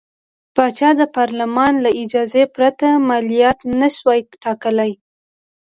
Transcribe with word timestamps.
پاچا 0.55 0.89
د 0.99 1.01
پارلمان 1.17 1.73
له 1.85 1.89
اجازې 2.03 2.43
پرته 2.55 2.87
مالیات 3.09 3.59
نه 3.79 3.87
شوای 3.95 4.19
ټاکلی. 4.43 4.91